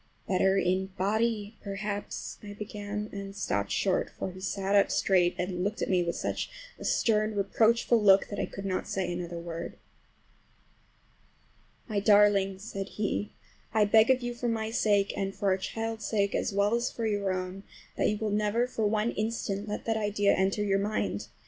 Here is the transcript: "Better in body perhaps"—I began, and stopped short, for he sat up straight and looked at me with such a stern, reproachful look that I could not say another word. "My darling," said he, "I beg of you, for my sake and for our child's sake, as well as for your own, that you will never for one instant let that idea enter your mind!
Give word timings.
"Better 0.27 0.57
in 0.57 0.87
body 0.97 1.59
perhaps"—I 1.61 2.53
began, 2.53 3.07
and 3.11 3.35
stopped 3.35 3.69
short, 3.69 4.09
for 4.09 4.31
he 4.31 4.41
sat 4.41 4.73
up 4.73 4.89
straight 4.89 5.35
and 5.37 5.63
looked 5.63 5.83
at 5.83 5.91
me 5.91 6.01
with 6.01 6.15
such 6.15 6.49
a 6.79 6.83
stern, 6.83 7.35
reproachful 7.35 8.01
look 8.01 8.27
that 8.31 8.39
I 8.39 8.47
could 8.47 8.65
not 8.65 8.87
say 8.87 9.11
another 9.13 9.37
word. 9.37 9.77
"My 11.87 11.99
darling," 11.99 12.57
said 12.57 12.87
he, 12.97 13.33
"I 13.75 13.85
beg 13.85 14.09
of 14.09 14.23
you, 14.23 14.33
for 14.33 14.47
my 14.47 14.71
sake 14.71 15.13
and 15.15 15.35
for 15.35 15.49
our 15.49 15.57
child's 15.57 16.07
sake, 16.07 16.33
as 16.33 16.51
well 16.51 16.73
as 16.73 16.89
for 16.91 17.05
your 17.05 17.31
own, 17.31 17.61
that 17.95 18.07
you 18.09 18.17
will 18.17 18.31
never 18.31 18.65
for 18.65 18.87
one 18.87 19.11
instant 19.11 19.67
let 19.69 19.85
that 19.85 19.97
idea 19.97 20.33
enter 20.33 20.63
your 20.63 20.79
mind! 20.79 21.27